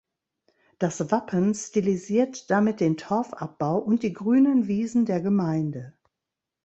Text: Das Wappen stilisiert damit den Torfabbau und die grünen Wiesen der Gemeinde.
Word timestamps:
Das 0.79 1.11
Wappen 1.11 1.53
stilisiert 1.53 2.49
damit 2.49 2.79
den 2.79 2.97
Torfabbau 2.97 3.77
und 3.77 4.01
die 4.01 4.13
grünen 4.13 4.65
Wiesen 4.67 5.05
der 5.05 5.21
Gemeinde. 5.21 5.93